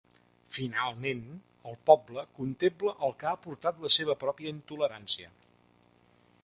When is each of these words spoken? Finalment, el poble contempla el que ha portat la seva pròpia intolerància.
Finalment, 0.53 1.19
el 1.71 1.77
poble 1.89 2.23
contempla 2.39 2.95
el 3.09 3.15
que 3.21 3.29
ha 3.33 3.35
portat 3.45 3.85
la 3.85 3.93
seva 3.99 4.19
pròpia 4.25 4.55
intolerància. 4.57 5.33